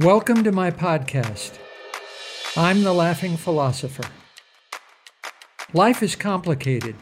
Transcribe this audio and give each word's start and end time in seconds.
Welcome 0.00 0.42
to 0.42 0.50
my 0.50 0.72
podcast. 0.72 1.56
I'm 2.56 2.82
the 2.82 2.92
Laughing 2.92 3.36
Philosopher. 3.36 4.02
Life 5.72 6.02
is 6.02 6.16
complicated. 6.16 6.96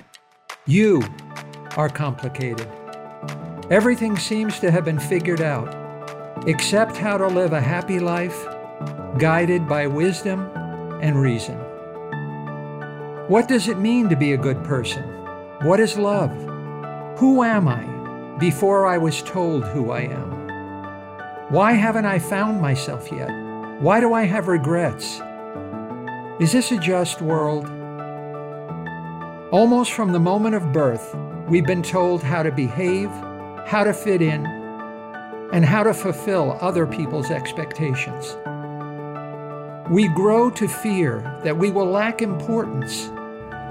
You 0.67 1.03
are 1.79 1.89
complicated. 1.89 2.69
Everything 3.71 4.19
seems 4.19 4.61
to 4.61 4.71
have 4.71 4.85
been 4.85 4.99
figured 4.99 5.41
out, 5.41 5.75
except 6.47 6.99
how 6.99 7.16
to 7.16 7.29
live 7.29 7.55
a 7.55 7.62
happy 7.62 7.98
life 7.98 8.39
guided 9.18 9.66
by 9.66 9.86
wisdom 9.86 10.50
and 11.00 11.18
reason. 11.18 11.56
What 13.27 13.48
does 13.48 13.68
it 13.68 13.79
mean 13.79 14.11
to 14.11 14.16
be 14.16 14.34
a 14.34 14.36
good 14.36 14.62
person? 14.64 15.02
What 15.62 15.80
is 15.80 15.96
love? 15.96 16.30
Who 17.18 17.43
am 17.43 17.68
I 17.68 18.36
before 18.38 18.86
I 18.86 18.98
was 18.98 19.22
told 19.22 19.64
who 19.64 19.93
I 19.93 20.00
am? 20.00 20.41
Why 21.53 21.73
haven't 21.73 22.07
I 22.07 22.19
found 22.19 22.62
myself 22.62 23.12
yet? 23.12 23.29
Why 23.79 24.01
do 24.01 24.15
I 24.15 24.23
have 24.23 24.48
regrets? 24.48 25.20
Is 26.41 26.51
this 26.51 26.73
a 26.73 26.78
just 26.78 27.20
world? 27.20 27.66
Almost 29.52 29.92
from 29.92 30.12
the 30.12 30.19
moment 30.19 30.55
of 30.55 30.73
birth, 30.73 31.15
we've 31.51 31.66
been 31.66 31.83
told 31.83 32.23
how 32.23 32.42
to 32.42 32.51
behave, 32.51 33.11
how 33.66 33.84
to 33.84 33.92
fit 33.92 34.23
in, 34.23 34.47
and 35.52 35.62
how 35.62 35.83
to 35.83 35.92
fulfill 35.92 36.56
other 36.62 36.87
people's 36.87 37.30
expectations. 37.30 38.34
We 39.91 40.09
grow 40.09 40.48
to 40.53 40.66
fear 40.66 41.39
that 41.45 41.59
we 41.59 41.70
will 41.70 41.84
lack 41.84 42.23
importance 42.23 43.11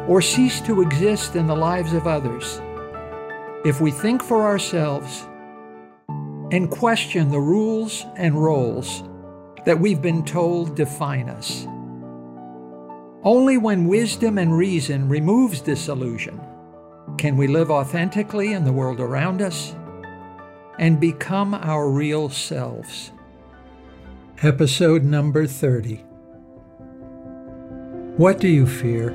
or 0.08 0.22
cease 0.22 0.62
to 0.68 0.84
exist 0.84 1.36
in 1.36 1.48
the 1.48 1.56
lives 1.56 1.94
of 1.94 2.06
others 2.06 2.62
if 3.66 3.82
we 3.82 3.90
think 3.90 4.22
for 4.22 4.44
ourselves 4.44 5.26
and 6.52 6.70
question 6.70 7.32
the 7.32 7.40
rules 7.40 8.06
and 8.18 8.36
roles 8.36 9.04
that 9.66 9.80
we've 9.80 10.02
been 10.02 10.24
told 10.26 10.76
define 10.76 11.30
us. 11.30 11.66
Only 13.24 13.58
when 13.58 13.88
wisdom 13.88 14.38
and 14.38 14.56
reason 14.56 15.08
removes 15.08 15.62
this 15.62 15.88
illusion 15.88 16.40
can 17.18 17.38
we 17.38 17.48
live 17.48 17.72
authentically 17.72 18.52
in 18.54 18.66
the 18.66 18.74
world 18.74 19.00
around 19.00 19.42
us 19.42 19.74
and 20.78 21.00
become 21.00 21.54
our 21.54 21.90
real 21.90 22.28
selves. 22.30 23.12
Episode 24.42 25.04
number 25.04 25.48
30 25.48 25.98
What 28.18 28.40
do 28.40 28.48
you 28.50 28.68
fear? 28.68 29.12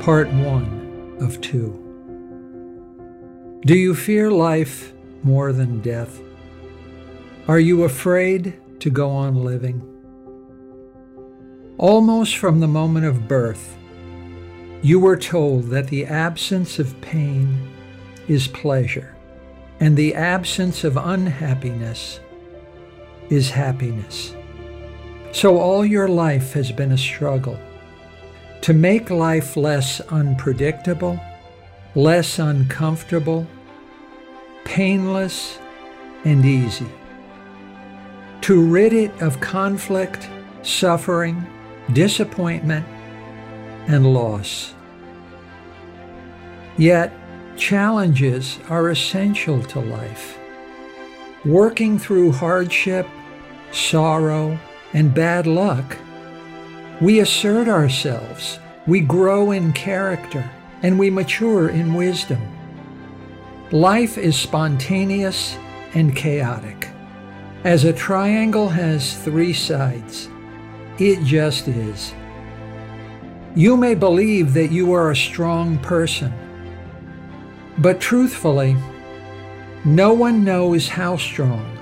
Part 0.00 0.28
1 0.28 1.16
of 1.20 1.40
2. 1.40 1.82
Do 3.64 3.74
you 3.74 3.94
fear 3.94 4.30
life 4.30 4.92
more 5.22 5.52
than 5.52 5.80
death? 5.80 6.20
Are 7.48 7.60
you 7.60 7.84
afraid 7.84 8.58
to 8.80 8.90
go 8.90 9.10
on 9.10 9.44
living? 9.44 9.82
Almost 11.78 12.36
from 12.36 12.60
the 12.60 12.68
moment 12.68 13.06
of 13.06 13.28
birth, 13.28 13.76
you 14.82 15.00
were 15.00 15.16
told 15.16 15.64
that 15.70 15.88
the 15.88 16.06
absence 16.06 16.78
of 16.78 17.00
pain 17.00 17.68
is 18.28 18.48
pleasure, 18.48 19.14
and 19.80 19.96
the 19.96 20.14
absence 20.14 20.84
of 20.84 20.96
unhappiness 20.96 22.20
is 23.30 23.50
happiness. 23.50 24.34
So 25.32 25.58
all 25.58 25.84
your 25.84 26.08
life 26.08 26.52
has 26.54 26.72
been 26.72 26.92
a 26.92 26.98
struggle 26.98 27.58
to 28.62 28.72
make 28.72 29.10
life 29.10 29.56
less 29.56 30.00
unpredictable, 30.00 31.20
less 31.94 32.38
uncomfortable, 32.38 33.46
painless, 34.66 35.58
and 36.24 36.44
easy. 36.44 36.90
To 38.42 38.60
rid 38.60 38.92
it 38.92 39.22
of 39.22 39.40
conflict, 39.40 40.28
suffering, 40.62 41.46
disappointment, 41.92 42.84
and 43.86 44.12
loss. 44.12 44.74
Yet, 46.76 47.12
challenges 47.56 48.58
are 48.68 48.90
essential 48.90 49.62
to 49.62 49.80
life. 49.80 50.36
Working 51.44 51.98
through 51.98 52.32
hardship, 52.32 53.06
sorrow, 53.70 54.58
and 54.92 55.14
bad 55.14 55.46
luck, 55.46 55.96
we 57.00 57.20
assert 57.20 57.68
ourselves, 57.68 58.58
we 58.86 59.00
grow 59.00 59.52
in 59.52 59.72
character, 59.72 60.50
and 60.82 60.98
we 60.98 61.08
mature 61.08 61.68
in 61.68 61.94
wisdom. 61.94 62.55
Life 63.72 64.16
is 64.16 64.36
spontaneous 64.36 65.56
and 65.94 66.14
chaotic. 66.14 66.88
As 67.64 67.82
a 67.82 67.92
triangle 67.92 68.68
has 68.68 69.20
three 69.24 69.52
sides, 69.52 70.28
it 71.00 71.24
just 71.24 71.66
is. 71.66 72.14
You 73.56 73.76
may 73.76 73.96
believe 73.96 74.54
that 74.54 74.70
you 74.70 74.92
are 74.92 75.10
a 75.10 75.16
strong 75.16 75.80
person, 75.80 76.32
but 77.78 78.00
truthfully, 78.00 78.76
no 79.84 80.12
one 80.12 80.44
knows 80.44 80.86
how 80.86 81.16
strong 81.16 81.76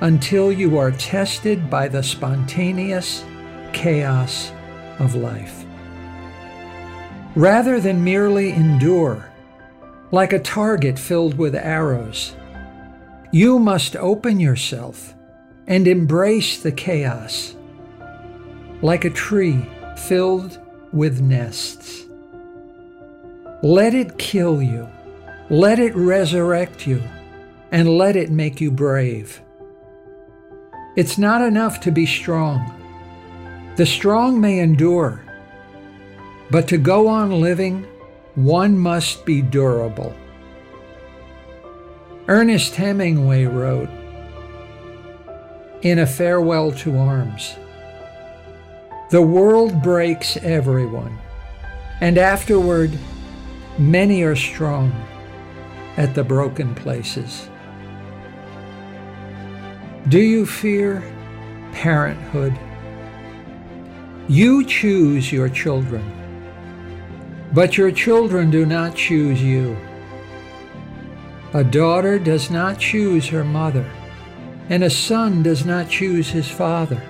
until 0.00 0.52
you 0.52 0.78
are 0.78 0.92
tested 0.92 1.68
by 1.68 1.88
the 1.88 2.02
spontaneous 2.04 3.24
chaos 3.72 4.52
of 5.00 5.16
life. 5.16 5.64
Rather 7.34 7.80
than 7.80 8.04
merely 8.04 8.52
endure, 8.52 9.28
like 10.10 10.32
a 10.32 10.38
target 10.38 10.98
filled 10.98 11.36
with 11.36 11.54
arrows. 11.54 12.34
You 13.30 13.58
must 13.58 13.94
open 13.96 14.40
yourself 14.40 15.14
and 15.66 15.86
embrace 15.86 16.62
the 16.62 16.72
chaos, 16.72 17.54
like 18.80 19.04
a 19.04 19.10
tree 19.10 19.68
filled 19.96 20.58
with 20.92 21.20
nests. 21.20 22.06
Let 23.62 23.92
it 23.92 24.18
kill 24.18 24.62
you, 24.62 24.88
let 25.50 25.78
it 25.78 25.94
resurrect 25.94 26.86
you, 26.86 27.02
and 27.70 27.98
let 27.98 28.16
it 28.16 28.30
make 28.30 28.60
you 28.62 28.70
brave. 28.70 29.42
It's 30.96 31.18
not 31.18 31.42
enough 31.42 31.80
to 31.80 31.90
be 31.90 32.06
strong. 32.06 32.74
The 33.76 33.84
strong 33.84 34.40
may 34.40 34.60
endure, 34.60 35.22
but 36.50 36.66
to 36.68 36.78
go 36.78 37.08
on 37.08 37.42
living 37.42 37.86
one 38.38 38.78
must 38.78 39.24
be 39.24 39.42
durable. 39.42 40.14
Ernest 42.28 42.76
Hemingway 42.76 43.46
wrote, 43.46 43.88
In 45.82 45.98
a 45.98 46.06
farewell 46.06 46.70
to 46.70 46.96
arms, 46.96 47.56
the 49.10 49.22
world 49.22 49.82
breaks 49.82 50.36
everyone, 50.36 51.18
and 52.00 52.16
afterward, 52.16 52.96
many 53.76 54.22
are 54.22 54.36
strong 54.36 54.92
at 55.96 56.14
the 56.14 56.22
broken 56.22 56.76
places. 56.76 57.48
Do 60.06 60.20
you 60.20 60.46
fear 60.46 61.02
parenthood? 61.72 62.56
You 64.28 64.64
choose 64.64 65.32
your 65.32 65.48
children. 65.48 66.17
But 67.52 67.78
your 67.78 67.90
children 67.90 68.50
do 68.50 68.66
not 68.66 68.94
choose 68.94 69.42
you. 69.42 69.76
A 71.54 71.64
daughter 71.64 72.18
does 72.18 72.50
not 72.50 72.78
choose 72.78 73.26
her 73.28 73.42
mother, 73.44 73.90
and 74.68 74.84
a 74.84 74.90
son 74.90 75.42
does 75.42 75.64
not 75.64 75.88
choose 75.88 76.28
his 76.28 76.48
father. 76.48 77.02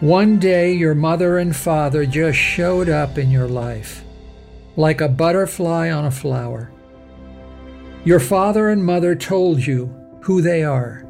One 0.00 0.38
day 0.40 0.72
your 0.72 0.96
mother 0.96 1.38
and 1.38 1.54
father 1.54 2.06
just 2.06 2.38
showed 2.38 2.88
up 2.88 3.18
in 3.18 3.30
your 3.30 3.48
life, 3.48 4.04
like 4.76 5.00
a 5.00 5.08
butterfly 5.08 5.90
on 5.90 6.04
a 6.04 6.10
flower. 6.10 6.72
Your 8.04 8.20
father 8.20 8.68
and 8.68 8.84
mother 8.84 9.14
told 9.14 9.64
you 9.64 9.94
who 10.22 10.42
they 10.42 10.64
are 10.64 11.06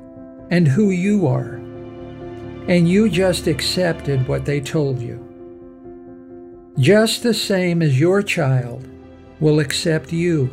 and 0.51 0.69
who 0.69 0.91
you 0.91 1.27
are, 1.27 1.55
and 2.69 2.87
you 2.87 3.09
just 3.09 3.47
accepted 3.47 4.29
what 4.29 4.45
they 4.45 4.61
told 4.61 5.01
you 5.01 5.28
just 6.79 7.25
the 7.25 7.35
same 7.35 7.83
as 7.83 7.99
your 7.99 8.23
child 8.23 8.87
will 9.41 9.59
accept 9.59 10.13
you 10.13 10.49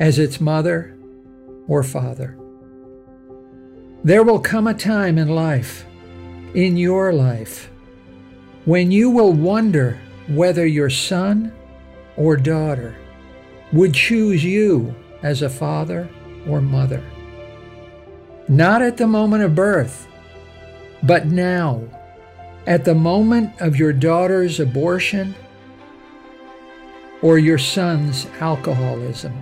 as 0.00 0.18
its 0.18 0.40
mother 0.40 0.96
or 1.68 1.82
father. 1.82 2.36
There 4.02 4.22
will 4.22 4.40
come 4.40 4.66
a 4.66 4.74
time 4.74 5.16
in 5.16 5.28
life, 5.28 5.86
in 6.54 6.76
your 6.76 7.12
life, 7.12 7.70
when 8.64 8.90
you 8.90 9.08
will 9.08 9.32
wonder 9.32 10.00
whether 10.28 10.66
your 10.66 10.90
son 10.90 11.52
or 12.16 12.36
daughter 12.36 12.96
would 13.72 13.94
choose 13.94 14.44
you 14.44 14.94
as 15.22 15.42
a 15.42 15.50
father 15.50 16.08
or 16.46 16.60
mother. 16.60 17.02
Not 18.48 18.82
at 18.82 18.96
the 18.96 19.06
moment 19.06 19.42
of 19.42 19.54
birth, 19.54 20.06
but 21.02 21.26
now 21.26 21.82
at 22.66 22.84
the 22.84 22.94
moment 22.94 23.60
of 23.60 23.76
your 23.76 23.92
daughter's 23.92 24.60
abortion 24.60 25.34
or 27.22 27.38
your 27.38 27.58
son's 27.58 28.26
alcoholism. 28.40 29.34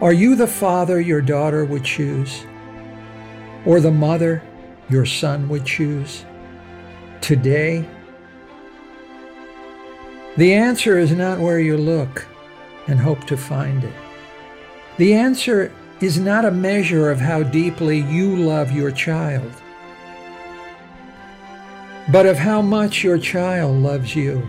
Are 0.00 0.12
you 0.12 0.36
the 0.36 0.46
father 0.46 1.00
your 1.00 1.20
daughter 1.20 1.64
would 1.64 1.84
choose? 1.84 2.44
Or 3.66 3.80
the 3.80 3.90
mother 3.90 4.42
your 4.88 5.04
son 5.04 5.48
would 5.48 5.64
choose? 5.64 6.24
Today? 7.20 7.84
The 10.36 10.54
answer 10.54 10.98
is 10.98 11.10
not 11.10 11.40
where 11.40 11.58
you 11.58 11.76
look 11.76 12.26
and 12.86 13.00
hope 13.00 13.24
to 13.24 13.36
find 13.36 13.82
it. 13.82 13.94
The 14.96 15.14
answer 15.14 15.72
is 16.00 16.18
not 16.18 16.44
a 16.44 16.50
measure 16.50 17.10
of 17.10 17.18
how 17.18 17.42
deeply 17.42 17.98
you 17.98 18.36
love 18.36 18.70
your 18.70 18.92
child, 18.92 19.52
but 22.10 22.26
of 22.26 22.36
how 22.36 22.62
much 22.62 23.04
your 23.04 23.18
child 23.18 23.76
loves 23.76 24.16
you. 24.16 24.46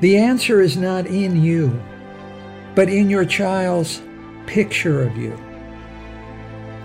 The 0.00 0.16
answer 0.16 0.60
is 0.60 0.76
not 0.76 1.06
in 1.06 1.42
you, 1.42 1.82
but 2.74 2.88
in 2.88 3.10
your 3.10 3.24
child's 3.24 4.02
picture 4.46 5.02
of 5.02 5.16
you. 5.16 5.38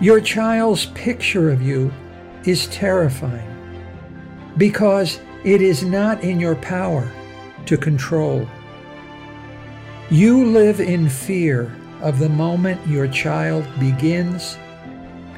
Your 0.00 0.20
child's 0.20 0.86
picture 0.86 1.50
of 1.50 1.62
you 1.62 1.92
is 2.44 2.66
terrifying 2.68 3.46
because 4.56 5.20
it 5.44 5.62
is 5.62 5.84
not 5.84 6.22
in 6.24 6.40
your 6.40 6.56
power 6.56 7.10
to 7.66 7.76
control. 7.76 8.48
You 10.10 10.46
live 10.46 10.80
in 10.80 11.08
fear 11.08 11.76
of 12.00 12.18
the 12.18 12.28
moment 12.28 12.84
your 12.88 13.06
child 13.06 13.66
begins 13.78 14.56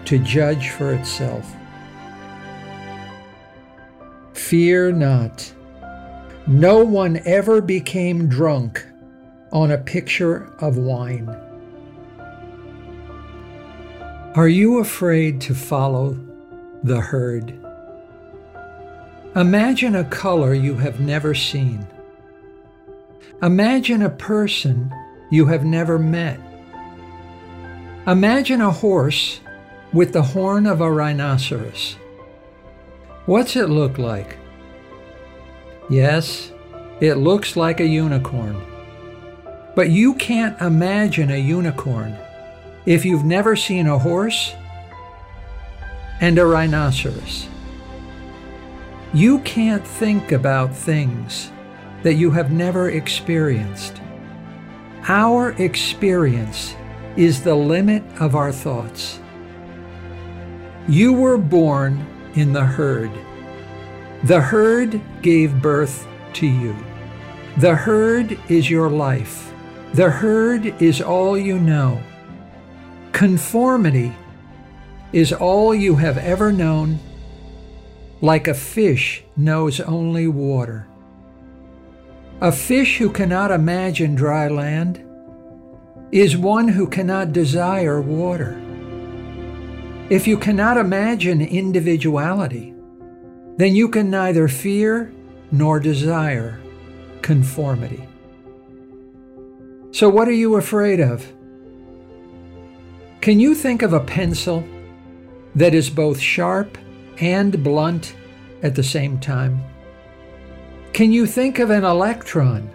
to 0.05 0.19
judge 0.19 0.71
for 0.71 0.95
itself. 0.95 1.55
Fear 4.53 4.93
not. 4.93 5.51
No 6.47 6.85
one 6.85 7.23
ever 7.25 7.63
became 7.63 8.29
drunk 8.29 8.87
on 9.51 9.71
a 9.71 9.79
picture 9.79 10.53
of 10.59 10.77
wine. 10.77 11.35
Are 14.35 14.49
you 14.49 14.79
afraid 14.79 15.41
to 15.41 15.55
follow 15.55 16.19
the 16.83 17.01
herd? 17.01 17.59
Imagine 19.35 19.97
a 19.97 20.05
color 20.05 20.53
you 20.53 20.75
have 20.75 21.01
never 21.01 21.33
seen. 21.33 21.87
Imagine 23.43 24.03
a 24.03 24.11
person 24.11 24.93
you 25.31 25.47
have 25.47 25.65
never 25.65 25.99
met. 25.99 26.39
Imagine 28.07 28.61
a 28.61 28.71
horse 28.71 29.41
with 29.95 30.13
the 30.13 30.23
horn 30.23 30.67
of 30.67 30.83
a 30.83 30.93
rhinoceros. 30.93 31.97
What's 33.25 33.57
it 33.57 33.71
look 33.71 33.97
like? 33.97 34.37
Yes, 35.93 36.51
it 37.03 37.17
looks 37.17 37.55
like 37.55 37.79
a 37.79 37.87
unicorn. 37.87 38.57
But 39.77 39.91
you 39.91 40.15
can't 40.15 40.59
imagine 40.59 41.31
a 41.31 41.37
unicorn 41.37 42.17
if 42.87 43.05
you've 43.05 43.27
never 43.27 43.57
seen 43.57 43.87
a 43.87 43.99
horse 43.99 44.55
and 46.23 46.39
a 46.39 46.47
rhinoceros. 46.47 47.47
You 49.13 49.41
can't 49.41 49.87
think 49.87 50.33
about 50.33 50.75
things 50.75 51.53
that 52.05 52.15
you 52.15 52.31
have 52.31 52.51
never 52.51 52.89
experienced. 52.89 54.01
Our 55.09 55.51
experience 55.63 56.75
is 57.19 57.43
the 57.43 57.55
limit 57.55 58.03
of 58.19 58.35
our 58.35 58.51
thoughts. 58.51 59.21
You 60.89 61.13
were 61.13 61.37
born 61.37 62.07
in 62.35 62.55
the 62.55 62.65
herd. 62.65 63.11
The 64.25 64.41
herd 64.41 65.01
gave 65.21 65.61
birth 65.61 66.07
to 66.35 66.47
you. 66.47 66.77
The 67.57 67.75
herd 67.75 68.39
is 68.49 68.71
your 68.71 68.89
life. 68.89 69.53
The 69.95 70.11
herd 70.11 70.81
is 70.81 71.03
all 71.03 71.37
you 71.37 71.59
know. 71.59 72.01
Conformity 73.11 74.13
is 75.13 75.33
all 75.33 75.75
you 75.75 75.97
have 75.97 76.19
ever 76.19 76.53
known, 76.53 77.01
like 78.21 78.47
a 78.47 78.55
fish 78.55 79.25
knows 79.37 79.81
only 79.81 80.29
water. 80.29 80.87
A 82.41 82.53
fish 82.53 82.99
who 82.99 83.11
cannot 83.11 83.51
imagine 83.51 84.15
dry 84.15 84.49
land 84.49 85.05
is 86.13 86.37
one 86.37 86.69
who 86.69 86.87
cannot 86.87 87.33
desire 87.33 88.01
water. 88.01 88.61
If 90.11 90.27
you 90.27 90.39
cannot 90.39 90.77
imagine 90.77 91.41
individuality, 91.41 92.72
then 93.63 93.75
you 93.75 93.89
can 93.89 94.11
neither 94.11 94.49
fear 94.49 95.13
nor 95.51 95.79
desire 95.79 96.61
conformity. 97.21 98.07
So, 99.93 100.09
what 100.09 100.27
are 100.29 100.33
you 100.33 100.57
afraid 100.57 101.01
of? 101.01 101.31
Can 103.21 103.39
you 103.39 103.55
think 103.55 103.83
of 103.83 103.93
a 103.93 104.01
pencil 104.01 104.65
that 105.55 105.75
is 105.75 105.91
both 105.91 106.19
sharp 106.19 106.77
and 107.19 107.63
blunt 107.63 108.17
at 108.63 108.75
the 108.75 108.83
same 108.83 109.21
time? 109.21 109.63
Can 110.93 111.13
you 111.13 111.27
think 111.27 111.59
of 111.59 111.71
an 111.71 111.85
electron 111.85 112.69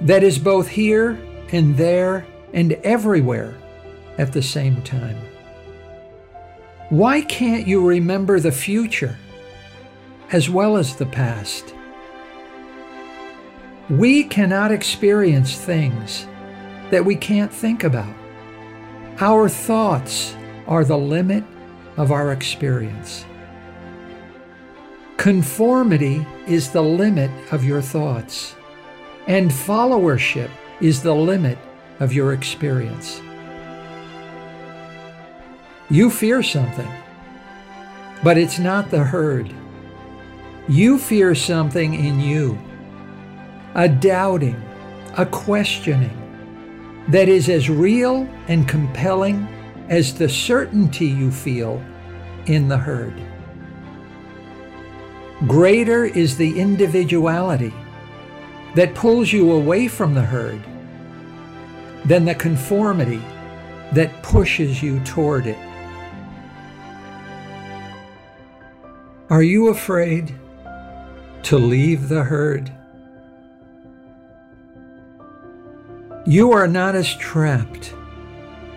that 0.00 0.22
is 0.22 0.38
both 0.38 0.68
here 0.68 1.18
and 1.52 1.76
there 1.76 2.26
and 2.52 2.72
everywhere 2.84 3.54
at 4.18 4.32
the 4.32 4.42
same 4.42 4.80
time. 4.82 5.16
Why 6.88 7.20
can't 7.22 7.66
you 7.66 7.86
remember 7.86 8.38
the 8.38 8.52
future 8.52 9.18
as 10.34 10.50
well 10.50 10.76
as 10.76 10.96
the 10.96 11.06
past? 11.06 11.72
We 13.88 14.24
cannot 14.24 14.72
experience 14.72 15.56
things 15.56 16.26
that 16.90 17.04
we 17.04 17.14
can't 17.14 17.52
think 17.52 17.84
about. 17.84 18.12
Our 19.20 19.48
thoughts 19.48 20.34
are 20.66 20.84
the 20.84 20.98
limit 20.98 21.44
of 21.96 22.10
our 22.10 22.32
experience. 22.32 23.24
Conformity 25.18 26.26
is 26.48 26.70
the 26.70 26.82
limit 26.82 27.30
of 27.52 27.62
your 27.62 27.80
thoughts, 27.80 28.56
and 29.28 29.52
followership 29.52 30.50
is 30.80 31.00
the 31.00 31.14
limit 31.14 31.58
of 32.00 32.12
your 32.12 32.32
experience. 32.32 33.22
You 35.90 36.10
fear 36.10 36.42
something, 36.42 36.92
but 38.24 38.36
it's 38.36 38.58
not 38.58 38.90
the 38.90 39.04
herd. 39.04 39.54
You 40.68 40.98
fear 40.98 41.34
something 41.34 41.92
in 41.92 42.20
you, 42.20 42.58
a 43.74 43.86
doubting, 43.86 44.62
a 45.18 45.26
questioning 45.26 47.04
that 47.08 47.28
is 47.28 47.50
as 47.50 47.68
real 47.68 48.26
and 48.48 48.66
compelling 48.66 49.46
as 49.90 50.14
the 50.14 50.28
certainty 50.28 51.04
you 51.06 51.30
feel 51.30 51.84
in 52.46 52.68
the 52.68 52.78
herd. 52.78 53.12
Greater 55.46 56.06
is 56.06 56.38
the 56.38 56.58
individuality 56.58 57.74
that 58.74 58.94
pulls 58.94 59.30
you 59.34 59.52
away 59.52 59.86
from 59.86 60.14
the 60.14 60.22
herd 60.22 60.62
than 62.06 62.24
the 62.24 62.34
conformity 62.34 63.20
that 63.92 64.22
pushes 64.22 64.82
you 64.82 64.98
toward 65.00 65.46
it. 65.46 65.58
Are 69.28 69.42
you 69.42 69.68
afraid 69.68 70.34
to 71.44 71.58
leave 71.58 72.08
the 72.08 72.24
herd? 72.24 72.72
You 76.26 76.52
are 76.52 76.66
not 76.66 76.94
as 76.94 77.14
trapped 77.16 77.94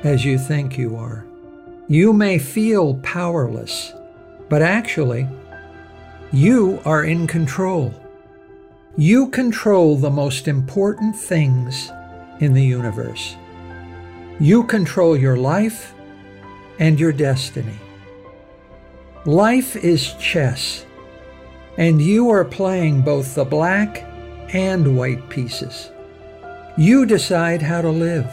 as 0.04 0.26
you 0.26 0.38
think 0.38 0.78
you 0.78 0.98
are. 0.98 1.26
You 1.88 2.12
may 2.12 2.38
feel 2.38 2.96
powerless, 2.96 3.94
but 4.50 4.62
actually, 4.62 5.30
you 6.34 6.82
are 6.84 7.06
in 7.06 7.26
control. 7.26 7.94
You 8.98 9.30
control 9.30 9.96
the 9.96 10.10
most 10.10 10.50
important 10.50 11.16
things 11.16 11.90
in 12.42 12.52
the 12.52 12.66
universe. 12.66 13.38
You 14.40 14.64
control 14.64 15.16
your 15.16 15.38
life 15.38 15.94
and 16.80 17.00
your 17.00 17.14
destiny. 17.14 17.80
Life 19.26 19.76
is 19.78 20.14
chess, 20.16 20.86
and 21.78 22.02
you 22.02 22.30
are 22.30 22.44
playing 22.44 23.02
both 23.02 23.36
the 23.36 23.46
black 23.46 24.04
and 24.54 24.98
white 24.98 25.30
pieces. 25.30 25.92
You 26.78 27.06
decide 27.06 27.62
how 27.62 27.82
to 27.82 27.90
live. 27.90 28.30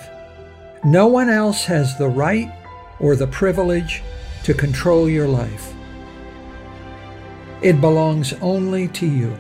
No 0.85 1.07
one 1.07 1.31
else 1.31 1.65
has 1.65 1.97
the 1.97 2.09
right 2.09 2.53
or 3.01 3.17
the 3.17 3.27
privilege 3.27 4.03
to 4.45 4.55
control 4.55 5.09
your 5.09 5.29
life. 5.29 5.73
It 7.63 7.81
belongs 7.81 8.35
only 8.43 8.89
to 8.89 9.07
you. 9.07 9.37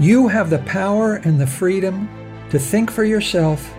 You 0.00 0.28
have 0.28 0.48
the 0.48 0.60
power 0.60 1.16
and 1.16 1.40
the 1.40 1.46
freedom 1.46 2.08
to 2.50 2.58
think 2.58 2.90
for 2.90 3.04
yourself, 3.04 3.74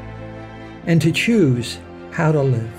and 0.85 1.01
to 1.01 1.11
choose 1.11 1.79
how 2.11 2.31
to 2.31 2.41
live. 2.41 2.73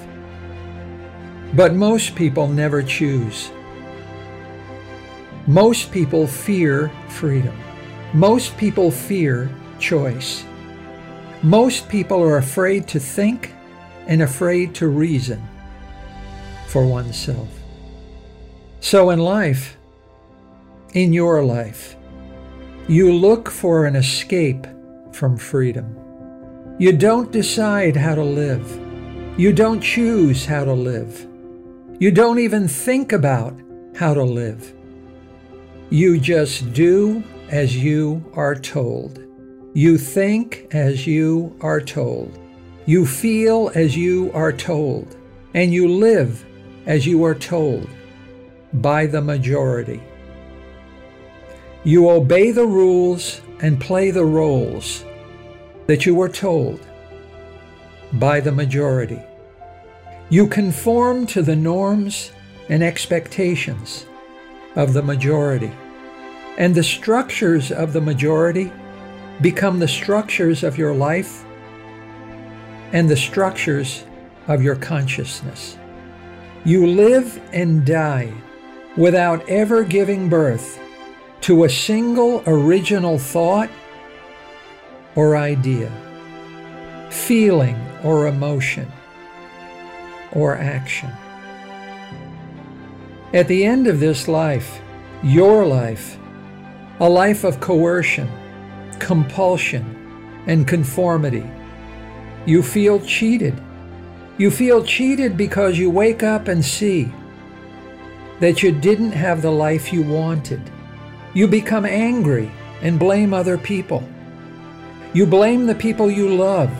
But 1.55 1.75
most 1.75 2.15
people 2.15 2.49
never 2.49 2.83
choose. 2.83 3.51
Most 5.47 5.91
people 5.91 6.27
fear 6.27 6.93
freedom. 7.09 7.57
Most 8.13 8.57
people 8.57 8.91
fear 8.91 9.51
choice. 9.79 10.45
Most 11.43 11.89
people 11.89 12.23
are 12.23 12.37
afraid 12.37 12.87
to 12.89 13.01
think 13.01 13.55
and 14.07 14.23
afraid 14.23 14.75
to 14.75 14.89
reason 14.89 15.43
for 16.69 16.87
oneself. 16.87 17.49
So 18.81 19.11
in 19.11 19.19
life, 19.19 19.77
in 20.93 21.13
your 21.13 21.43
life, 21.43 21.97
you 22.89 23.13
look 23.13 23.51
for 23.51 23.87
an 23.87 23.97
escape 23.97 24.67
from 25.13 25.37
freedom. 25.37 25.97
You 26.79 26.93
don't 26.93 27.31
decide 27.31 27.97
how 27.97 28.15
to 28.15 28.25
live. 28.25 28.81
You 29.39 29.53
don't 29.53 29.81
choose 29.81 30.45
how 30.45 30.65
to 30.65 30.73
live. 30.73 31.27
You 31.99 32.11
don't 32.11 32.39
even 32.39 32.69
think 32.69 33.13
about 33.13 33.59
how 33.95 34.15
to 34.15 34.25
live. 34.25 34.75
You 35.93 36.21
just 36.21 36.73
do 36.73 37.25
as 37.49 37.77
you 37.77 38.25
are 38.35 38.55
told. 38.55 39.19
You 39.75 39.99
think 39.99 40.69
as 40.71 41.05
you 41.05 41.57
are 41.61 41.81
told. 41.81 42.39
You 42.87 43.05
feel 43.05 43.73
as 43.75 43.97
you 43.97 44.31
are 44.33 44.53
told. 44.53 45.17
And 45.53 45.75
you 45.75 45.89
live 45.89 46.47
as 46.87 47.09
you 47.09 47.25
are 47.25 47.35
told 47.35 47.91
by 48.75 49.07
the 49.07 49.21
majority. 49.21 50.01
You 51.83 52.09
obey 52.09 52.53
the 52.53 52.67
rules 52.67 53.41
and 53.61 53.81
play 53.81 54.13
the 54.13 54.25
roles 54.25 55.05
that 55.89 56.07
you 56.07 56.15
were 56.15 56.29
told 56.29 56.87
by 58.13 58.39
the 58.39 58.53
majority. 58.53 59.21
You 60.29 60.47
conform 60.47 61.27
to 61.27 61.43
the 61.43 61.57
norms 61.57 62.31
and 62.69 62.85
expectations 62.85 64.07
of 64.77 64.93
the 64.93 65.03
majority. 65.03 65.73
And 66.59 66.75
the 66.75 66.83
structures 66.83 67.73
of 67.73 67.93
the 67.93 68.01
majority 68.01 68.73
become 69.41 69.79
the 69.79 69.89
structures 69.89 70.63
of 70.63 70.77
your 70.77 70.95
life 70.95 71.45
and 72.93 73.09
the 73.09 73.17
structures 73.17 74.05
of 74.49 74.63
your 74.63 74.77
consciousness. 74.77 75.79
You 76.65 76.87
live 76.87 77.41
and 77.53 77.87
die 77.87 78.33
without 78.97 79.49
ever 79.49 79.85
giving 79.85 80.29
birth 80.29 80.79
to 81.43 81.65
a 81.65 81.71
single 81.71 82.43
original 82.47 83.19
thought 83.19 83.71
or 85.15 85.37
idea, 85.37 85.91
feeling 87.11 87.77
or 88.05 88.27
emotion, 88.27 88.91
or 90.33 90.57
action. 90.57 91.11
At 93.33 93.47
the 93.47 93.65
end 93.65 93.87
of 93.87 94.01
this 94.01 94.27
life, 94.27 94.81
your 95.23 95.65
life, 95.65 96.19
a 96.99 97.09
life 97.09 97.45
of 97.45 97.61
coercion, 97.61 98.29
compulsion, 98.99 100.43
and 100.49 100.67
conformity, 100.67 101.49
you 102.45 102.61
feel 102.61 102.99
cheated. 103.01 103.55
You 104.37 104.51
feel 104.51 104.83
cheated 104.83 105.37
because 105.37 105.79
you 105.79 105.91
wake 105.91 106.25
up 106.25 106.49
and 106.49 106.65
see 106.65 107.13
that 108.41 108.65
you 108.65 108.73
didn't 108.73 109.13
have 109.13 109.43
the 109.43 109.53
life 109.53 109.93
you 109.93 110.03
wanted. 110.03 110.61
You 111.33 111.47
become 111.47 111.85
angry 111.85 112.51
and 112.83 112.99
blame 112.99 113.33
other 113.33 113.57
people. 113.57 114.03
You 115.13 115.25
blame 115.25 115.67
the 115.67 115.75
people 115.77 116.11
you 116.11 116.35
love. 116.35 116.73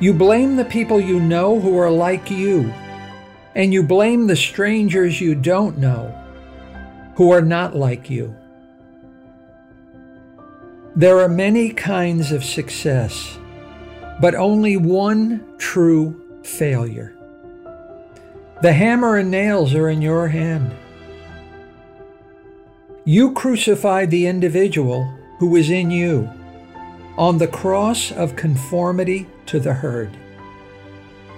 You 0.00 0.14
blame 0.14 0.56
the 0.56 0.64
people 0.64 1.00
you 1.00 1.20
know 1.20 1.60
who 1.60 1.78
are 1.78 1.92
like 1.92 2.28
you. 2.28 2.74
And 3.54 3.72
you 3.72 3.82
blame 3.82 4.26
the 4.26 4.36
strangers 4.36 5.20
you 5.20 5.34
don't 5.34 5.78
know 5.78 6.18
who 7.16 7.30
are 7.30 7.42
not 7.42 7.76
like 7.76 8.08
you. 8.08 8.34
There 10.96 11.20
are 11.20 11.28
many 11.28 11.70
kinds 11.70 12.32
of 12.32 12.44
success, 12.44 13.38
but 14.20 14.34
only 14.34 14.76
one 14.76 15.56
true 15.58 16.40
failure. 16.44 17.14
The 18.62 18.72
hammer 18.72 19.16
and 19.16 19.30
nails 19.30 19.74
are 19.74 19.88
in 19.88 20.02
your 20.02 20.28
hand. 20.28 20.74
You 23.04 23.32
crucified 23.32 24.10
the 24.10 24.26
individual 24.26 25.04
who 25.38 25.48
was 25.48 25.70
in 25.70 25.90
you 25.90 26.30
on 27.18 27.38
the 27.38 27.48
cross 27.48 28.12
of 28.12 28.36
conformity 28.36 29.26
to 29.46 29.58
the 29.58 29.74
herd. 29.74 30.16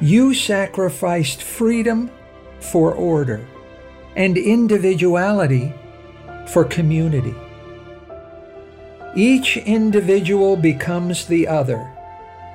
You 0.01 0.35
sacrificed 0.35 1.43
freedom 1.43 2.11
for 2.61 2.93
order 2.93 3.47
and 4.17 4.37
individuality 4.37 5.73
for 6.49 6.65
community. 6.65 7.35
Each 9.17 9.57
individual 9.57 10.57
becomes 10.57 11.27
the 11.27 11.47
other, 11.47 11.89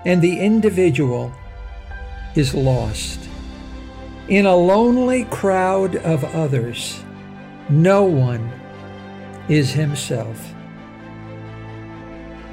and 0.05 0.21
the 0.21 0.39
individual 0.39 1.33
is 2.35 2.53
lost. 2.53 3.29
In 4.27 4.45
a 4.45 4.55
lonely 4.55 5.23
crowd 5.25 5.95
of 5.95 6.23
others, 6.35 7.01
no 7.69 8.03
one 8.03 8.51
is 9.47 9.71
himself. 9.71 10.53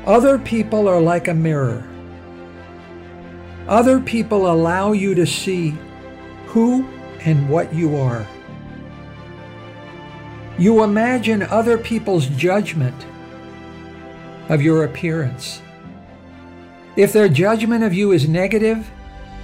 Other 0.06 0.38
people 0.38 0.88
are 0.88 1.00
like 1.00 1.28
a 1.28 1.34
mirror. 1.34 1.86
Other 3.68 4.00
people 4.00 4.50
allow 4.50 4.92
you 4.92 5.14
to 5.14 5.26
see 5.26 5.74
who 6.46 6.86
and 7.20 7.48
what 7.48 7.74
you 7.74 7.96
are. 7.96 8.26
You 10.58 10.84
imagine 10.84 11.42
other 11.42 11.76
people's 11.76 12.26
judgment 12.26 13.06
of 14.48 14.62
your 14.62 14.84
appearance. 14.84 15.60
If 16.96 17.12
their 17.12 17.28
judgment 17.28 17.84
of 17.84 17.92
you 17.92 18.12
is 18.12 18.28
negative, 18.28 18.88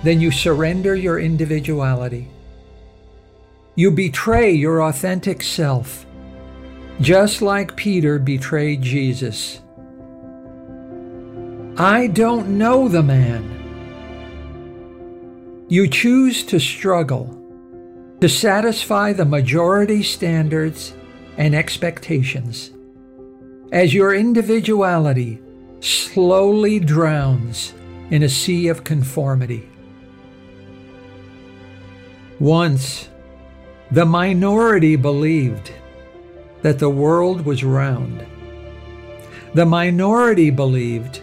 then 0.05 0.21
you 0.21 0.31
surrender 0.31 0.95
your 0.95 1.19
individuality. 1.19 2.29
You 3.75 3.91
betray 3.91 4.53
your 4.53 4.83
authentic 4.85 5.43
self, 5.43 6.07
just 7.01 7.43
like 7.43 7.77
Peter 7.77 8.19
betrayed 8.19 8.83
Jesus. 8.83 9.61
I 11.77 12.07
don't 12.07 12.57
know 12.57 12.89
the 12.89 13.03
man. 13.03 13.62
You 15.73 15.89
choose 15.89 16.45
to 16.53 16.61
struggle 16.61 17.35
to 18.21 18.29
satisfy 18.29 19.15
the 19.15 19.25
majority 19.25 20.03
standards 20.03 20.93
and 21.39 21.55
expectations 21.55 22.73
as 23.73 23.95
your 23.95 24.13
individuality 24.13 25.41
slowly 25.81 26.79
drowns 26.79 27.73
in 28.11 28.23
a 28.23 28.29
sea 28.29 28.69
of 28.69 28.85
conformity. 28.85 29.67
Once, 32.39 33.09
the 33.91 34.05
minority 34.05 34.97
believed 34.97 35.73
that 36.61 36.81
the 36.81 36.91
world 36.91 37.47
was 37.47 37.65
round. 37.65 38.27
The 39.55 39.65
minority 39.65 40.51
believed 40.51 41.23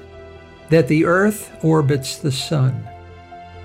that 0.70 0.88
the 0.88 1.06
earth 1.06 1.56
orbits 1.64 2.18
the 2.18 2.32
sun. 2.32 2.89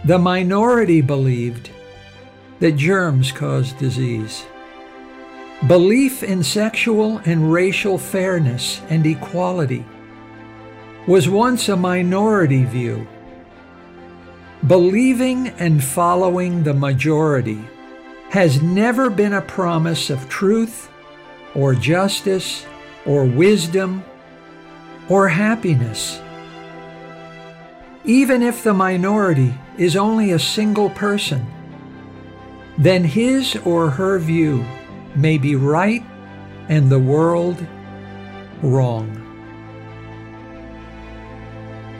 The 0.04 0.18
minority 0.18 1.00
believed 1.00 1.70
that 2.60 2.76
germs 2.76 3.32
cause 3.32 3.72
disease. 3.72 4.44
Belief 5.66 6.22
in 6.22 6.42
sexual 6.42 7.18
and 7.24 7.52
racial 7.52 7.98
fairness 7.98 8.80
and 8.88 9.06
equality 9.06 9.84
was 11.06 11.28
once 11.28 11.68
a 11.68 11.76
minority 11.76 12.64
view 12.64 13.06
Believing 14.66 15.48
and 15.58 15.84
following 15.84 16.62
the 16.62 16.72
majority 16.72 17.62
has 18.30 18.62
never 18.62 19.10
been 19.10 19.34
a 19.34 19.42
promise 19.42 20.08
of 20.08 20.26
truth 20.30 20.88
or 21.54 21.74
justice 21.74 22.64
or 23.04 23.26
wisdom 23.26 24.02
or 25.10 25.28
happiness. 25.28 26.18
Even 28.04 28.42
if 28.42 28.62
the 28.62 28.74
minority 28.74 29.54
is 29.78 29.96
only 29.96 30.32
a 30.32 30.38
single 30.38 30.90
person, 30.90 31.46
then 32.76 33.02
his 33.02 33.56
or 33.64 33.88
her 33.88 34.18
view 34.18 34.64
may 35.14 35.38
be 35.38 35.56
right 35.56 36.04
and 36.68 36.90
the 36.90 36.98
world 36.98 37.66
wrong. 38.62 39.20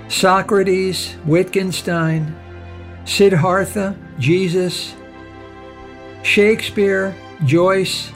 Socrates, 0.08 1.16
Wittgenstein, 1.25 2.37
Siddhartha, 3.06 3.96
Jesus, 4.18 4.94
Shakespeare, 6.23 7.14
Joyce, 7.46 8.12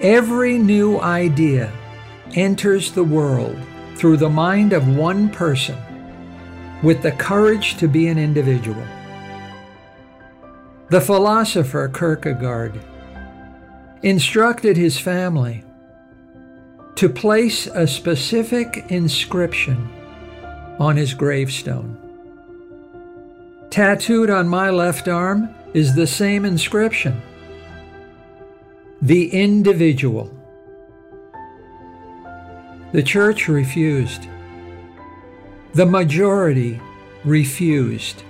every 0.00 0.58
new 0.58 1.00
idea 1.00 1.72
enters 2.34 2.90
the 2.90 3.04
world 3.04 3.56
through 3.94 4.16
the 4.16 4.28
mind 4.28 4.72
of 4.72 4.96
one 4.96 5.28
person 5.30 5.76
with 6.82 7.02
the 7.02 7.12
courage 7.12 7.76
to 7.76 7.88
be 7.88 8.08
an 8.08 8.18
individual. 8.18 8.84
The 10.90 11.00
philosopher 11.00 11.88
Kierkegaard 11.88 12.78
instructed 14.02 14.76
his 14.76 14.98
family 14.98 15.64
to 16.96 17.08
place 17.08 17.66
a 17.66 17.86
specific 17.86 18.84
inscription 18.88 19.88
on 20.78 20.96
his 20.96 21.14
gravestone. 21.14 21.98
Tattooed 23.70 24.28
on 24.28 24.48
my 24.48 24.70
left 24.70 25.08
arm 25.08 25.48
is 25.72 25.94
the 25.94 26.06
same 26.06 26.44
inscription 26.44 27.22
The 29.00 29.30
individual. 29.32 30.30
The 32.92 33.02
church 33.02 33.48
refused. 33.48 34.28
The 35.74 35.86
majority 35.86 36.78
refused. 37.24 38.24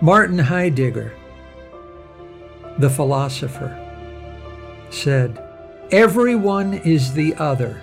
Martin 0.00 0.38
Heidegger, 0.38 1.12
the 2.78 2.88
philosopher, 2.88 3.76
said, 4.88 5.38
Everyone 5.90 6.72
is 6.72 7.12
the 7.12 7.34
other, 7.34 7.82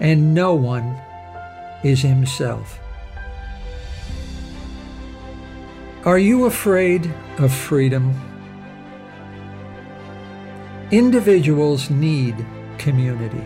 and 0.00 0.32
no 0.32 0.54
one 0.54 0.98
is 1.82 2.00
himself. 2.00 2.78
Are 6.06 6.18
you 6.18 6.46
afraid 6.46 7.12
of 7.36 7.52
freedom? 7.52 8.14
Individuals 10.90 11.90
need 11.90 12.34
community, 12.78 13.44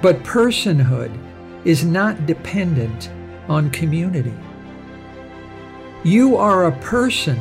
but 0.00 0.22
personhood 0.22 1.27
is 1.64 1.84
not 1.84 2.26
dependent 2.26 3.10
on 3.48 3.70
community. 3.70 4.34
You 6.04 6.36
are 6.36 6.66
a 6.66 6.78
person 6.78 7.38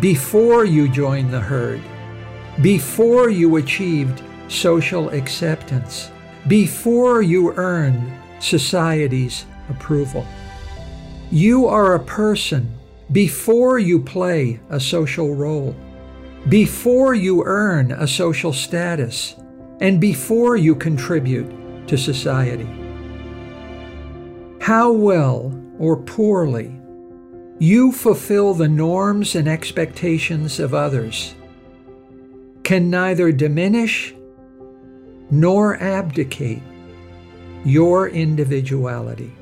before 0.00 0.64
you 0.64 0.88
join 0.88 1.30
the 1.30 1.40
herd, 1.40 1.80
before 2.60 3.30
you 3.30 3.56
achieved 3.56 4.22
social 4.48 5.10
acceptance, 5.10 6.10
before 6.48 7.22
you 7.22 7.52
earned 7.54 8.12
society's 8.40 9.46
approval. 9.68 10.26
You 11.30 11.66
are 11.66 11.94
a 11.94 12.04
person 12.04 12.76
before 13.12 13.78
you 13.78 14.00
play 14.00 14.58
a 14.70 14.80
social 14.80 15.34
role, 15.34 15.76
before 16.48 17.14
you 17.14 17.44
earn 17.44 17.92
a 17.92 18.08
social 18.08 18.52
status, 18.52 19.36
and 19.80 20.00
before 20.00 20.56
you 20.56 20.74
contribute 20.74 21.86
to 21.86 21.96
society. 21.96 22.81
How 24.62 24.92
well 24.92 25.60
or 25.80 25.96
poorly 25.96 26.72
you 27.58 27.90
fulfill 27.90 28.54
the 28.54 28.68
norms 28.68 29.34
and 29.34 29.48
expectations 29.48 30.60
of 30.60 30.72
others 30.72 31.34
can 32.62 32.88
neither 32.88 33.32
diminish 33.32 34.14
nor 35.32 35.82
abdicate 35.82 36.62
your 37.64 38.08
individuality. 38.10 39.32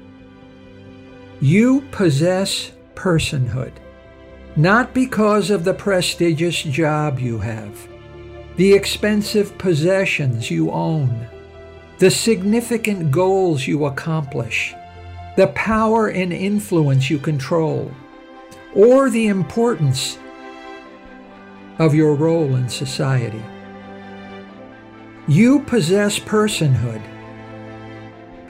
You 1.42 1.82
possess 1.90 2.72
personhood, 2.94 3.74
not 4.56 4.94
because 4.94 5.50
of 5.50 5.64
the 5.64 5.74
prestigious 5.74 6.62
job 6.62 7.18
you 7.18 7.36
have, 7.40 7.86
the 8.56 8.72
expensive 8.72 9.58
possessions 9.58 10.50
you 10.50 10.70
own, 10.70 11.28
the 11.98 12.10
significant 12.10 13.10
goals 13.10 13.66
you 13.66 13.84
accomplish, 13.84 14.74
the 15.36 15.48
power 15.48 16.08
and 16.08 16.32
influence 16.32 17.10
you 17.10 17.18
control, 17.18 17.90
or 18.74 19.10
the 19.10 19.28
importance 19.28 20.18
of 21.78 21.94
your 21.94 22.14
role 22.14 22.56
in 22.56 22.68
society. 22.68 23.42
You 25.28 25.60
possess 25.60 26.18
personhood 26.18 27.02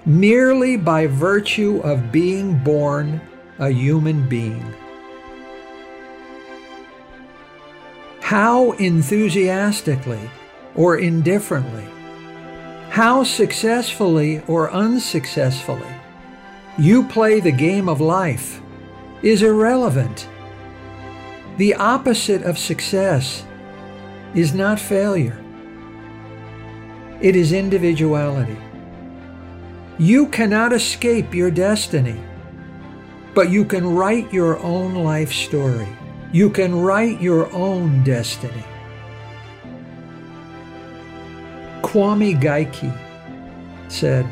merely 0.07 0.77
by 0.77 1.07
virtue 1.07 1.81
of 1.85 2.11
being 2.11 2.59
born 2.59 3.21
a 3.59 3.71
human 3.71 4.29
being. 4.29 4.65
How 8.21 8.73
enthusiastically 8.73 10.31
or 10.75 10.99
indifferently, 10.99 11.87
how 12.89 13.23
successfully 13.25 14.43
or 14.47 14.71
unsuccessfully 14.71 16.00
you 16.81 17.05
play 17.05 17.41
the 17.41 17.53
game 17.53 17.91
of 17.91 18.01
life 18.01 18.63
is 19.21 19.43
irrelevant. 19.43 20.27
The 21.59 21.75
opposite 21.75 22.43
of 22.43 22.59
success 22.59 23.45
is 24.35 24.55
not 24.55 24.81
failure. 24.81 25.39
It 27.21 27.37
is 27.37 27.53
individuality. 27.53 28.57
You 29.99 30.29
cannot 30.29 30.73
escape 30.73 31.35
your 31.35 31.51
destiny, 31.51 32.19
but 33.35 33.51
you 33.51 33.67
can 33.67 33.87
write 33.87 34.33
your 34.33 34.59
own 34.61 34.95
life 34.95 35.35
story. 35.35 35.89
You 36.33 36.49
can 36.49 36.75
write 36.81 37.21
your 37.21 37.53
own 37.53 38.03
destiny. 38.05 38.65
Kwame 41.83 42.41
Gyekye 42.41 42.97
said, 43.91 44.25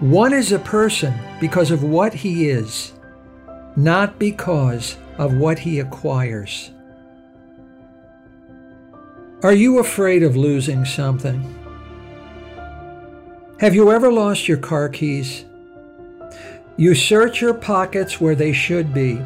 One 0.00 0.34
is 0.34 0.52
a 0.52 0.58
person 0.58 1.14
because 1.40 1.70
of 1.70 1.82
what 1.82 2.12
he 2.12 2.50
is, 2.50 2.92
not 3.76 4.18
because 4.18 4.98
of 5.16 5.34
what 5.34 5.58
he 5.58 5.80
acquires. 5.80 6.70
Are 9.42 9.54
you 9.54 9.78
afraid 9.78 10.22
of 10.22 10.36
losing 10.36 10.84
something? 10.84 11.40
Have 13.60 13.74
you 13.74 13.90
ever 13.90 14.12
lost 14.12 14.48
your 14.48 14.58
car 14.58 14.90
keys? 14.90 15.46
You 16.76 16.94
search 16.94 17.40
your 17.40 17.54
pockets 17.54 18.20
where 18.20 18.34
they 18.34 18.52
should 18.52 18.92
be, 18.92 19.22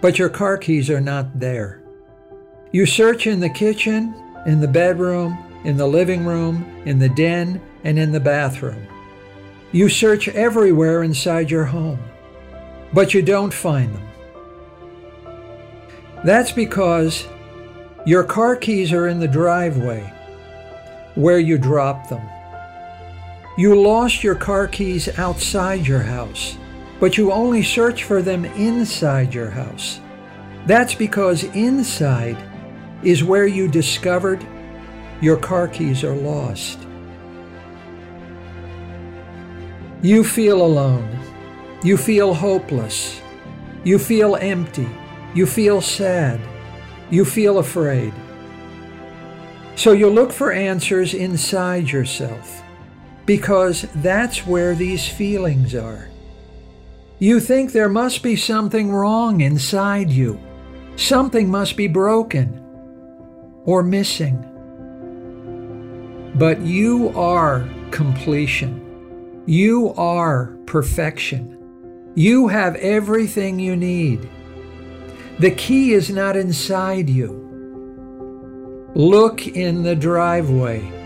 but 0.00 0.18
your 0.18 0.30
car 0.30 0.56
keys 0.56 0.88
are 0.88 1.02
not 1.02 1.38
there. 1.38 1.82
You 2.70 2.86
search 2.86 3.26
in 3.26 3.40
the 3.40 3.50
kitchen, 3.50 4.14
in 4.46 4.60
the 4.60 4.68
bedroom, 4.68 5.36
in 5.64 5.76
the 5.76 5.86
living 5.86 6.24
room, 6.24 6.82
in 6.86 6.98
the 6.98 7.10
den, 7.10 7.60
and 7.84 7.98
in 7.98 8.10
the 8.10 8.20
bathroom. 8.20 8.86
You 9.72 9.88
search 9.88 10.28
everywhere 10.28 11.02
inside 11.02 11.50
your 11.50 11.64
home, 11.64 11.98
but 12.92 13.14
you 13.14 13.22
don't 13.22 13.54
find 13.54 13.94
them. 13.94 14.06
That's 16.24 16.52
because 16.52 17.26
your 18.04 18.22
car 18.22 18.54
keys 18.54 18.92
are 18.92 19.08
in 19.08 19.18
the 19.18 19.26
driveway 19.26 20.12
where 21.14 21.38
you 21.38 21.56
dropped 21.56 22.10
them. 22.10 22.20
You 23.56 23.80
lost 23.80 24.22
your 24.22 24.34
car 24.34 24.68
keys 24.68 25.08
outside 25.18 25.86
your 25.86 26.02
house, 26.02 26.58
but 27.00 27.16
you 27.16 27.32
only 27.32 27.62
search 27.62 28.04
for 28.04 28.20
them 28.20 28.44
inside 28.44 29.32
your 29.32 29.50
house. 29.50 30.00
That's 30.66 30.94
because 30.94 31.44
inside 31.44 32.36
is 33.02 33.24
where 33.24 33.46
you 33.46 33.68
discovered 33.68 34.46
your 35.22 35.38
car 35.38 35.66
keys 35.66 36.04
are 36.04 36.14
lost. 36.14 36.78
You 40.02 40.24
feel 40.24 40.66
alone. 40.66 41.16
You 41.84 41.96
feel 41.96 42.34
hopeless. 42.34 43.20
You 43.84 44.00
feel 44.00 44.34
empty. 44.34 44.88
You 45.32 45.46
feel 45.46 45.80
sad. 45.80 46.40
You 47.08 47.24
feel 47.24 47.58
afraid. 47.58 48.12
So 49.76 49.92
you 49.92 50.10
look 50.10 50.32
for 50.32 50.50
answers 50.50 51.14
inside 51.14 51.88
yourself 51.88 52.62
because 53.26 53.86
that's 53.94 54.44
where 54.44 54.74
these 54.74 55.08
feelings 55.08 55.72
are. 55.72 56.08
You 57.20 57.38
think 57.38 57.70
there 57.70 57.88
must 57.88 58.24
be 58.24 58.34
something 58.34 58.90
wrong 58.90 59.40
inside 59.40 60.10
you. 60.10 60.40
Something 60.96 61.48
must 61.48 61.76
be 61.76 61.86
broken 61.86 62.58
or 63.64 63.84
missing. 63.84 64.48
But 66.34 66.60
you 66.62 67.10
are 67.16 67.68
completion. 67.92 68.81
You 69.46 69.92
are 69.94 70.56
perfection. 70.66 71.58
You 72.14 72.46
have 72.46 72.76
everything 72.76 73.58
you 73.58 73.74
need. 73.74 74.28
The 75.40 75.50
key 75.50 75.94
is 75.94 76.10
not 76.10 76.36
inside 76.36 77.10
you. 77.10 77.40
Look 78.94 79.48
in 79.48 79.82
the 79.82 79.96
driveway. 79.96 81.01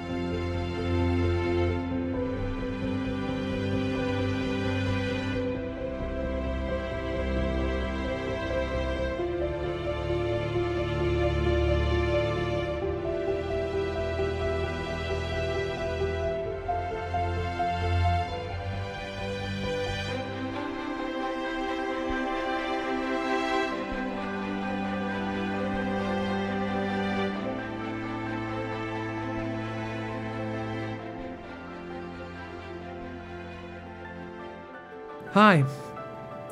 Hi, 35.37 35.65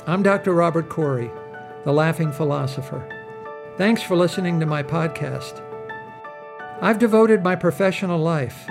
I'm 0.07 0.23
Dr. 0.23 0.53
Robert 0.53 0.91
Corey, 0.91 1.31
the 1.87 1.93
Laughing 1.95 2.31
Philosopher. 2.31 3.09
Thanks 3.79 4.03
for 4.03 4.15
listening 4.15 4.61
to 4.61 4.67
my 4.67 4.83
podcast. 4.83 5.63
I've 6.83 6.99
devoted 6.99 7.43
my 7.43 7.57
professional 7.57 8.19
life 8.19 8.67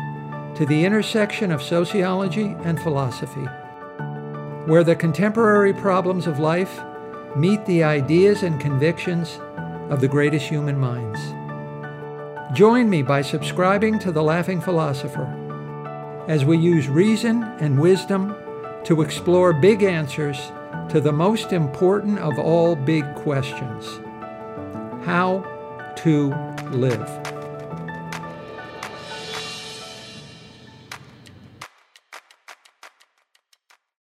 to 0.53 0.67
the 0.67 0.85
intersection 0.85 1.51
of 1.51 1.63
sociology 1.63 2.55
and 2.63 2.79
philosophy, 2.79 3.47
where 4.67 4.83
the 4.83 4.95
contemporary 4.95 5.73
problems 5.73 6.27
of 6.27 6.37
life 6.37 6.79
meet 7.35 7.65
the 7.65 7.83
ideas 7.83 8.43
and 8.43 8.61
convictions 8.61 9.39
of 9.89 9.99
the 9.99 10.07
greatest 10.07 10.45
human 10.45 10.79
minds. 10.79 11.19
Join 12.55 12.87
me 12.87 13.01
by 13.01 13.23
subscribing 13.23 13.97
to 13.97 14.11
The 14.11 14.21
Laughing 14.21 14.61
Philosopher 14.61 15.25
as 16.27 16.45
we 16.45 16.59
use 16.59 16.87
reason 16.87 17.41
and 17.59 17.81
wisdom 17.81 18.32
to 18.85 19.01
explore 19.01 19.53
big 19.53 19.83
answers 19.83 20.51
to 20.89 20.99
the 20.99 21.11
most 21.11 21.53
important 21.53 22.19
of 22.19 22.37
all 22.37 22.75
big 22.75 23.03
questions 23.15 23.99
how 25.05 25.43
to 25.97 26.33
live. 26.71 27.32